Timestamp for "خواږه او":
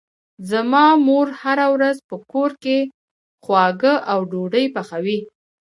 3.43-4.19